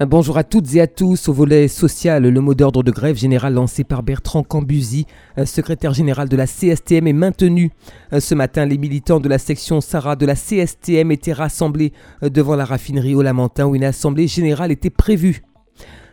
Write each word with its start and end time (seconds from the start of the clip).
Bonjour 0.00 0.36
à 0.36 0.42
toutes 0.42 0.74
et 0.74 0.80
à 0.80 0.88
tous. 0.88 1.28
Au 1.28 1.32
volet 1.32 1.68
social, 1.68 2.26
le 2.26 2.40
mot 2.40 2.54
d'ordre 2.54 2.82
de 2.82 2.90
grève 2.90 3.16
générale 3.16 3.54
lancé 3.54 3.84
par 3.84 4.02
Bertrand 4.02 4.42
Cambusi, 4.42 5.06
secrétaire 5.44 5.94
général 5.94 6.28
de 6.28 6.36
la 6.36 6.48
CSTM, 6.48 7.06
est 7.06 7.12
maintenu. 7.12 7.70
Ce 8.18 8.34
matin, 8.34 8.66
les 8.66 8.76
militants 8.76 9.20
de 9.20 9.28
la 9.28 9.38
section 9.38 9.80
Sarah 9.80 10.16
de 10.16 10.26
la 10.26 10.34
CSTM 10.34 11.12
étaient 11.12 11.32
rassemblés 11.32 11.92
devant 12.22 12.56
la 12.56 12.64
raffinerie 12.64 13.14
au 13.14 13.22
Lamentin 13.22 13.66
où 13.66 13.76
une 13.76 13.84
assemblée 13.84 14.26
générale 14.26 14.72
était 14.72 14.90
prévue. 14.90 15.42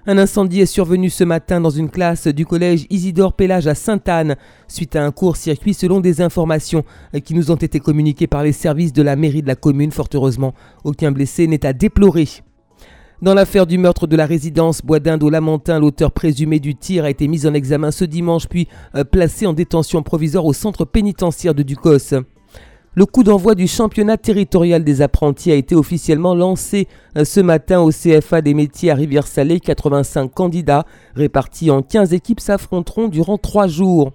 Un 0.05 0.19
incendie 0.19 0.61
est 0.61 0.67
survenu 0.67 1.09
ce 1.09 1.23
matin 1.23 1.59
dans 1.59 1.71
une 1.71 1.89
classe 1.89 2.27
du 2.27 2.45
collège 2.45 2.85
Isidore 2.91 3.33
Pélage 3.33 3.65
à 3.65 3.73
Sainte-Anne, 3.73 4.35
suite 4.67 4.95
à 4.95 5.03
un 5.03 5.11
court-circuit 5.11 5.73
selon 5.73 6.01
des 6.01 6.21
informations 6.21 6.85
qui 7.25 7.33
nous 7.33 7.49
ont 7.49 7.55
été 7.55 7.79
communiquées 7.79 8.27
par 8.27 8.43
les 8.43 8.53
services 8.53 8.93
de 8.93 9.01
la 9.01 9.15
mairie 9.15 9.41
de 9.41 9.47
la 9.47 9.55
commune. 9.55 9.91
Fort 9.91 10.09
heureusement, 10.13 10.53
aucun 10.83 11.11
blessé 11.11 11.47
n'est 11.47 11.65
à 11.65 11.73
déplorer. 11.73 12.27
Dans 13.21 13.35
l'affaire 13.35 13.67
du 13.67 13.77
meurtre 13.77 14.07
de 14.07 14.15
la 14.15 14.25
résidence 14.25 14.81
Bois 14.81 14.99
d'Inde 14.99 15.21
au 15.21 15.29
l'auteur 15.29 16.11
présumé 16.11 16.59
du 16.59 16.73
tir 16.73 17.05
a 17.05 17.11
été 17.11 17.27
mis 17.27 17.45
en 17.45 17.53
examen 17.53 17.91
ce 17.91 18.03
dimanche 18.03 18.47
puis 18.47 18.67
euh, 18.95 19.03
placé 19.03 19.45
en 19.45 19.53
détention 19.53 20.01
provisoire 20.01 20.43
au 20.43 20.53
centre 20.53 20.85
pénitentiaire 20.85 21.53
de 21.53 21.61
Ducos. 21.61 22.15
Le 22.95 23.05
coup 23.05 23.23
d'envoi 23.23 23.53
du 23.53 23.67
championnat 23.67 24.17
territorial 24.17 24.83
des 24.83 25.03
apprentis 25.03 25.51
a 25.51 25.55
été 25.55 25.75
officiellement 25.75 26.33
lancé 26.33 26.87
euh, 27.15 27.23
ce 27.23 27.41
matin 27.41 27.81
au 27.81 27.91
CFA 27.91 28.41
des 28.41 28.55
métiers 28.55 28.89
à 28.89 28.95
Rivière-Salée. 28.95 29.59
85 29.59 30.33
candidats 30.33 30.87
répartis 31.13 31.69
en 31.69 31.83
15 31.83 32.13
équipes 32.13 32.39
s'affronteront 32.39 33.07
durant 33.07 33.37
trois 33.37 33.67
jours. 33.67 34.13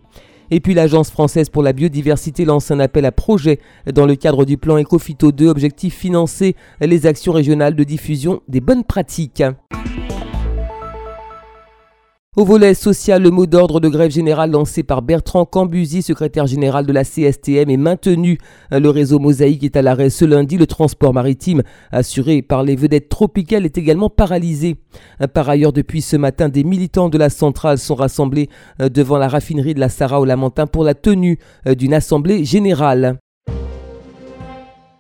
Et 0.51 0.61
puis 0.61 0.75
l'Agence 0.75 1.11
française 1.11 1.49
pour 1.49 1.63
la 1.63 1.73
biodiversité 1.73 2.45
lance 2.45 2.71
un 2.71 2.81
appel 2.81 3.05
à 3.05 3.13
projet 3.13 3.59
dans 3.93 4.07
le 4.07 4.15
cadre 4.15 4.45
du 4.45 4.57
plan 4.57 4.79
Ecofito 4.79 5.33
2, 5.33 5.49
objectif 5.49 5.95
financer 5.95 6.55
les 6.81 7.07
actions 7.07 7.33
régionales 7.33 7.75
de 7.75 7.85
diffusion 7.85 8.41
des 8.49 8.61
bonnes 8.61 8.85
pratiques. 8.85 9.43
Au 12.37 12.45
volet 12.45 12.75
social, 12.75 13.23
le 13.23 13.31
mot 13.31 13.47
d'ordre 13.47 13.81
de 13.81 13.89
grève 13.89 14.11
générale 14.11 14.51
lancé 14.51 14.83
par 14.83 15.01
Bertrand 15.01 15.47
Cambusi, 15.47 16.03
secrétaire 16.03 16.47
général 16.47 16.85
de 16.85 16.93
la 16.93 17.03
CSTM, 17.03 17.71
est 17.71 17.79
maintenu. 17.79 18.37
Le 18.71 18.91
réseau 18.91 19.19
Mosaïque 19.19 19.65
est 19.65 19.75
à 19.75 19.81
l'arrêt 19.81 20.11
ce 20.11 20.27
lundi. 20.27 20.59
Le 20.59 20.67
transport 20.67 21.15
maritime, 21.15 21.63
assuré 21.93 22.43
par 22.43 22.63
les 22.63 22.77
vedettes 22.77 23.09
tropicales, 23.09 23.65
est 23.65 23.79
également 23.79 24.11
paralysé. 24.11 24.77
Par 25.33 25.49
ailleurs, 25.49 25.73
depuis 25.73 26.03
ce 26.03 26.17
matin, 26.17 26.51
des 26.51 26.63
militants 26.63 27.09
de 27.09 27.17
la 27.17 27.31
centrale 27.31 27.79
sont 27.79 27.95
rassemblés 27.95 28.51
devant 28.79 29.17
la 29.17 29.29
raffinerie 29.29 29.73
de 29.73 29.81
la 29.81 29.89
Sarah 29.89 30.21
au 30.21 30.27
Lamentin 30.27 30.67
pour 30.67 30.85
la 30.85 30.93
tenue 30.93 31.39
d'une 31.65 31.95
assemblée 31.95 32.45
générale. 32.45 33.19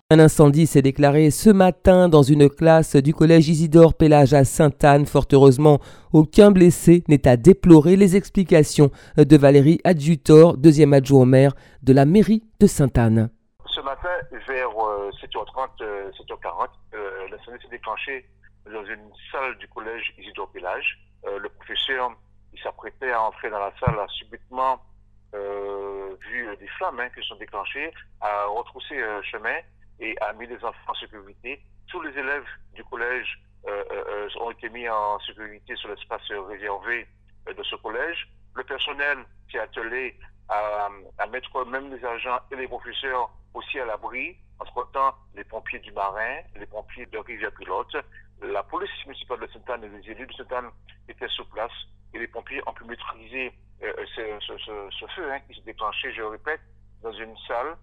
Un 0.09 0.21
incendie 0.21 0.69
s'est 0.69 0.83
déclaré 0.83 1.33
ce 1.33 1.51
matin 1.51 2.09
dans 2.09 2.23
une 2.23 2.49
classe 2.49 2.95
du 2.95 3.13
collège 3.13 3.49
Isidore 3.49 3.93
Pélage 3.93 4.35
à 4.35 4.45
Sainte-Anne. 4.45 5.05
Fort 5.05 5.27
heureusement, 5.33 5.81
aucun 6.13 6.53
blessé 6.53 7.03
n'est 7.09 7.27
à 7.27 7.37
déplorer. 7.37 7.97
Les 7.97 8.15
explications 8.15 8.93
de 9.17 9.37
Valérie 9.37 9.81
Adjutor, 9.83 10.59
deuxième 10.59 10.93
adjoint 10.93 11.23
au 11.23 11.25
maire 11.25 11.55
de 11.83 11.93
la 11.93 12.05
mairie 12.05 12.45
de 12.61 12.69
Sainte-Anne. 12.69 13.31
Ce 13.67 13.81
matin, 13.81 14.11
vers 14.47 14.69
7h30, 14.69 15.71
euh, 15.81 16.13
7h40, 16.13 16.69
euh, 16.95 16.97
euh, 16.99 17.29
l'incendie 17.33 17.61
s'est 17.65 17.69
déclenché 17.69 18.29
dans 18.73 18.85
une 18.85 19.11
salle 19.33 19.59
du 19.59 19.67
collège 19.67 20.15
Isidore 20.21 20.53
Pélage. 20.53 21.01
le 21.25 21.49
professeur, 21.49 22.13
il 22.55 22.61
s'apprêtait 22.61 23.11
à 23.11 23.23
entrer 23.23 23.51
dans 23.51 23.59
la 23.59 23.73
salle, 23.85 23.99
a 23.99 24.07
subitement 24.07 24.81
vu 25.35 26.47
des 26.61 26.69
flammes 26.79 27.01
hein, 27.01 27.09
qui 27.13 27.27
sont 27.27 27.35
déclenchées, 27.35 27.93
a 28.21 28.47
retroussé 28.47 29.03
un 29.03 29.21
chemin 29.23 29.57
et 30.01 30.17
a 30.21 30.33
mis 30.35 30.47
les 30.47 30.57
enfants 30.57 30.79
en 30.89 30.95
sécurité. 30.95 31.61
Tous 31.89 32.01
les 32.01 32.11
élèves 32.11 32.47
du 32.75 32.85
collège 32.85 33.41
euh, 33.67 33.85
euh, 33.91 34.05
euh, 34.09 34.41
ont 34.41 34.51
été 34.51 34.69
mis 34.69 34.89
en 34.89 35.19
sécurité 35.21 35.75
sur 35.77 35.89
l'espace 35.89 36.23
réservé 36.49 37.07
de 37.47 37.63
ce 37.63 37.77
collège. 37.77 38.29
Le 38.55 38.65
personnel 38.65 39.19
s'est 39.51 39.59
attelé 39.59 40.19
à, 40.49 40.89
à, 41.19 41.27
mettre 41.27 41.65
même 41.67 41.93
les 41.95 42.05
agents 42.05 42.39
et 42.51 42.57
les 42.57 42.69
professeurs 42.69 43.31
aussi 43.55 43.79
à 43.81 43.87
l'abri. 43.87 44.37
Entre-temps, 44.59 45.15
les 45.35 45.45
pompiers 45.45 45.81
du 45.81 45.93
Marin, 45.93 46.39
les 46.57 46.67
pompiers 46.67 47.07
de 47.07 47.19
Rivière-Pilote, 47.19 47.97
la 48.43 48.63
police 48.63 48.91
municipale 49.07 49.41
de 49.41 49.47
Sainte-Anne 49.49 49.85
et 49.85 49.89
les 49.89 50.11
élus 50.11 50.27
de 50.27 50.33
Sainte-Anne 50.33 50.71
étaient 51.09 51.29
sur 51.29 51.47
place 51.49 51.73
et 52.15 52.19
les 52.19 52.29
pompiers 52.29 52.63
ont 52.67 52.73
pu 52.73 52.85
maîtriser 52.85 53.53
ce, 53.81 54.39
ce, 54.41 54.59
ce, 54.59 54.89
ce, 54.99 55.07
feu 55.15 55.31
hein, 55.31 55.41
qui 55.41 55.55
s'est 55.55 55.67
déclenché, 55.67 56.13
je 56.15 56.23
répète, 56.23 56.61
dans 57.03 57.13
une 57.13 57.37
salle 57.47 57.67
euh, 57.69 57.77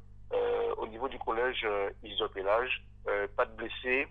niveau 0.93 1.09
du 1.09 1.17
collège 1.19 1.65
euh, 1.65 1.89
Isopélage, 2.03 2.85
euh, 3.07 3.27
pas 3.35 3.45
de 3.45 3.55
blessés, 3.55 4.07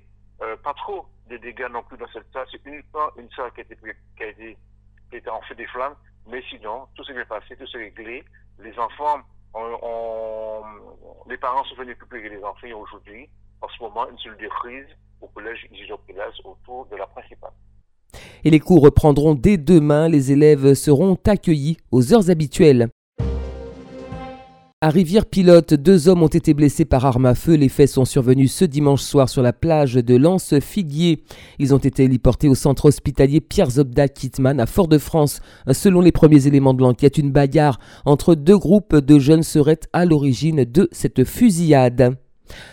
pas 0.65 0.75
trop 0.75 1.07
de 1.31 1.37
dégâts 1.37 1.69
non 1.71 1.85
plus 1.85 1.97
dans 1.97 2.09
cette 2.13 2.27
salle. 2.33 2.47
C'est 2.51 2.67
uniquement 2.67 3.15
une 3.17 3.31
salle 3.31 3.53
qui 3.53 3.61
a 3.61 3.63
été, 3.63 3.77
qui 4.17 4.23
a 4.25 4.27
été, 4.27 4.59
qui 5.09 5.29
a 5.29 5.33
en 5.33 5.41
feu 5.43 5.55
des 5.55 5.69
flammes, 5.69 5.95
mais 6.27 6.43
sinon, 6.51 6.89
tout 6.97 7.05
s'est 7.05 7.13
bien 7.13 7.25
passé, 7.27 7.55
tout 7.57 7.67
s'est 7.69 7.79
réglé. 7.79 8.25
Les 8.59 8.77
enfants, 8.77 9.21
les 11.29 11.37
parents 11.37 11.63
sont 11.63 11.77
venus 11.77 11.95
récupérer 11.95 12.29
les 12.29 12.43
enfants 12.43 12.67
aujourd'hui. 12.77 13.31
En 13.61 13.69
ce 13.69 13.83
moment, 13.85 14.11
une 14.11 14.19
seule 14.19 14.37
crise 14.49 14.89
au 15.21 15.29
collège 15.29 15.65
Isopélage 15.71 16.35
autour 16.43 16.87
de 16.87 16.97
la 16.97 17.07
principale. 17.07 17.53
Et 18.43 18.51
les 18.51 18.59
cours 18.59 18.83
reprendront 18.83 19.35
dès 19.37 19.59
demain. 19.59 20.09
Les 20.09 20.33
élèves 20.33 20.75
seront 20.75 21.17
accueillis 21.25 21.77
aux 21.93 22.13
heures 22.13 22.31
habituelles. 22.31 22.89
À 24.85 24.91
Rivière-Pilote, 24.91 25.75
deux 25.75 26.09
hommes 26.09 26.25
ont 26.25 26.27
été 26.27 26.55
blessés 26.55 26.85
par 26.85 27.07
arme 27.07 27.27
à 27.27 27.37
feu. 27.37 27.55
Les 27.55 27.69
faits 27.69 27.89
sont 27.89 28.05
survenus 28.05 28.53
ce 28.53 28.65
dimanche 28.65 29.03
soir 29.03 29.29
sur 29.29 29.41
la 29.41 29.53
plage 29.53 29.95
de 29.95 30.17
Lens-Figuier. 30.17 31.23
Ils 31.61 31.73
ont 31.73 31.79
été 31.79 32.03
héliportés 32.03 32.49
au 32.49 32.57
centre 32.57 32.87
hospitalier 32.87 33.41
Pierre 33.41 33.71
Zobda 33.71 34.09
Kitman 34.09 34.59
à 34.59 34.67
Fort-de-France. 34.67 35.41
Selon 35.71 36.01
les 36.01 36.11
premiers 36.11 36.49
éléments 36.49 36.75
de 36.75 36.83
l'enquête, 36.83 37.17
une 37.17 37.31
bagarre 37.31 37.79
entre 38.05 38.35
deux 38.35 38.59
groupes 38.59 38.97
de 38.97 39.21
jeunes 39.21 39.45
serait 39.45 39.79
à 39.93 40.05
l'origine 40.05 40.65
de 40.65 40.89
cette 40.91 41.23
fusillade. 41.23 42.17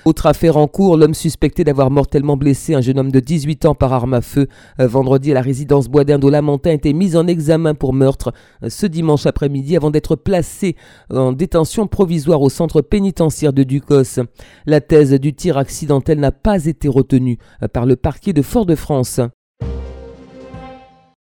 Autre 0.06 0.26
affaire 0.26 0.58
en 0.58 0.68
cours, 0.68 0.98
l'homme 0.98 1.14
suspecté 1.14 1.64
d'avoir 1.64 1.92
mortellement 1.92 2.38
blessé 2.38 2.74
un 2.74 2.82
jeune 2.82 3.00
homme 3.00 3.12
de 3.12 3.20
18 3.20 3.66
ans 3.66 3.76
par 3.76 3.94
arme 3.94 4.14
à 4.14 4.22
feu 4.22 4.48
euh, 4.80 4.88
vendredi 4.88 5.32
à 5.32 5.34
la 5.34 5.42
résidence 5.42 5.88
Bois 5.88 6.04
au 6.10 6.30
Lamentin 6.30 6.72
était 6.72 6.94
mis 6.94 7.16
en 7.16 7.28
examen 7.28 7.76
pour 7.76 7.94
meurtre 7.94 8.34
euh, 8.64 8.70
ce 8.70 8.86
dimanche 8.86 9.26
après-midi 9.26 9.76
avant 9.76 9.92
d'être 9.92 10.16
placé 10.16 10.76
en 11.12 11.32
détention 11.32 11.88
provisoire 11.88 12.42
au 12.42 12.50
centre 12.50 12.82
pénitentiaire 12.82 13.54
de 13.54 13.64
Ducos. 13.64 14.22
La 14.66 14.82
thèse 14.82 15.14
du 15.14 15.34
tir 15.34 15.58
accidentel 15.58 16.20
n'a 16.20 16.32
pas 16.32 16.66
été 16.66 16.88
retenue 16.88 17.38
euh, 17.64 17.68
par 17.68 17.86
le 17.86 17.96
parquet 17.96 18.34
de 18.34 18.42
Fort-de-France. 18.42 19.22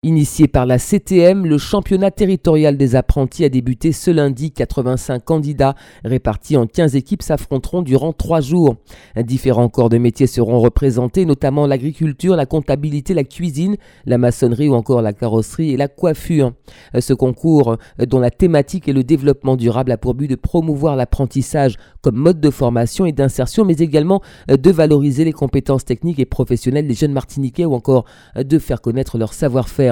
Initié 0.04 0.46
par 0.46 0.64
la 0.64 0.78
CTM, 0.78 1.44
le 1.44 1.58
championnat 1.58 2.12
territorial 2.12 2.76
des 2.76 2.94
apprentis 2.94 3.44
a 3.44 3.48
débuté 3.48 3.90
ce 3.90 4.12
lundi. 4.12 4.52
85 4.52 5.24
candidats 5.24 5.74
répartis 6.04 6.56
en 6.56 6.68
15 6.68 6.94
équipes 6.94 7.20
s'affronteront 7.20 7.82
durant 7.82 8.12
trois 8.12 8.40
jours. 8.40 8.76
Différents 9.16 9.68
corps 9.68 9.88
de 9.88 9.98
métiers 9.98 10.28
seront 10.28 10.60
représentés, 10.60 11.24
notamment 11.24 11.66
l'agriculture, 11.66 12.36
la 12.36 12.46
comptabilité, 12.46 13.12
la 13.12 13.24
cuisine, 13.24 13.76
la 14.06 14.18
maçonnerie 14.18 14.68
ou 14.68 14.74
encore 14.74 15.02
la 15.02 15.12
carrosserie 15.12 15.72
et 15.72 15.76
la 15.76 15.88
coiffure. 15.88 16.52
Ce 16.96 17.12
concours, 17.12 17.76
dont 17.98 18.20
la 18.20 18.30
thématique 18.30 18.86
est 18.86 18.92
le 18.92 19.02
développement 19.02 19.56
durable, 19.56 19.90
a 19.90 19.96
pour 19.96 20.14
but 20.14 20.28
de 20.28 20.36
promouvoir 20.36 20.94
l'apprentissage 20.94 21.74
comme 22.02 22.14
mode 22.14 22.40
de 22.40 22.50
formation 22.50 23.04
et 23.04 23.10
d'insertion, 23.10 23.64
mais 23.64 23.78
également 23.78 24.22
de 24.46 24.70
valoriser 24.70 25.24
les 25.24 25.32
compétences 25.32 25.84
techniques 25.84 26.20
et 26.20 26.24
professionnelles 26.24 26.86
des 26.86 26.94
jeunes 26.94 27.12
martiniquais 27.12 27.64
ou 27.64 27.74
encore 27.74 28.04
de 28.36 28.58
faire 28.60 28.80
connaître 28.80 29.18
leur 29.18 29.34
savoir-faire 29.34 29.87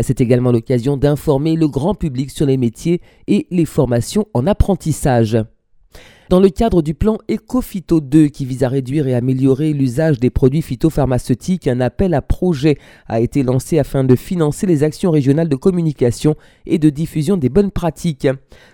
c'est 0.00 0.20
également 0.20 0.52
l'occasion 0.52 0.96
d'informer 0.96 1.56
le 1.56 1.68
grand 1.68 1.94
public 1.94 2.30
sur 2.30 2.46
les 2.46 2.56
métiers 2.56 3.00
et 3.26 3.46
les 3.50 3.64
formations 3.64 4.26
en 4.34 4.46
apprentissage. 4.46 5.38
Dans 6.30 6.40
le 6.40 6.48
cadre 6.48 6.80
du 6.80 6.94
plan 6.94 7.18
Ecofito 7.30 8.00
2 8.00 8.28
qui 8.28 8.46
vise 8.46 8.64
à 8.64 8.70
réduire 8.70 9.06
et 9.06 9.14
améliorer 9.14 9.74
l'usage 9.74 10.18
des 10.18 10.30
produits 10.30 10.62
phytopharmaceutiques, 10.62 11.68
un 11.68 11.82
appel 11.82 12.14
à 12.14 12.22
projet 12.22 12.78
a 13.08 13.20
été 13.20 13.42
lancé 13.42 13.78
afin 13.78 14.04
de 14.04 14.16
financer 14.16 14.66
les 14.66 14.84
actions 14.84 15.10
régionales 15.10 15.50
de 15.50 15.56
communication 15.56 16.34
et 16.64 16.78
de 16.78 16.88
diffusion 16.88 17.36
des 17.36 17.50
bonnes 17.50 17.70
pratiques. 17.70 18.26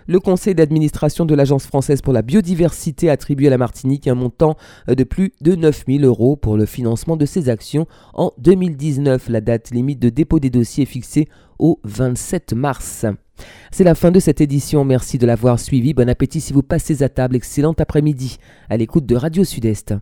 Le 0.07 0.21
conseil 0.21 0.55
d'administration 0.55 1.27
de 1.27 1.35
l'Agence 1.35 1.67
française 1.67 2.03
pour 2.03 2.13
la 2.13 2.23
biodiversité 2.23 3.11
a 3.11 3.15
attribué 3.15 3.49
à 3.49 3.51
la 3.51 3.59
Martinique 3.59 4.07
un 4.07 4.15
montant 4.15 4.57
de 4.87 5.03
plus 5.03 5.33
de 5.41 5.57
9000 5.57 6.05
euros 6.05 6.37
pour 6.37 6.57
le 6.57 6.67
financement 6.67 7.17
de 7.17 7.27
ces 7.27 7.49
actions 7.49 7.87
en 8.15 8.31
2019. 8.39 9.29
La 9.29 9.41
date 9.41 9.73
limite 9.73 9.99
de 9.99 10.09
dépôt 10.09 10.39
des 10.39 10.51
dossiers 10.51 10.85
est 10.85 10.87
fixée 10.87 11.27
au 11.59 11.81
27 11.83 12.53
mars. 12.53 13.07
C'est 13.71 13.85
la 13.85 13.95
fin 13.95 14.11
de 14.11 14.21
cette 14.21 14.41
édition, 14.41 14.85
merci 14.85 15.19
de 15.19 15.27
l'avoir 15.27 15.59
suivi. 15.59 15.95
Bon 15.95 16.09
appétit 16.09 16.41
si 16.41 16.53
vous 16.53 16.63
passez 16.63 17.03
à 17.03 17.09
table, 17.09 17.37
excellent 17.37 17.75
après-midi 17.79 18.39
à 18.69 18.77
l'écoute 18.77 19.07
de 19.07 19.17
Radio 19.17 19.45
Sud-Est. 19.45 19.95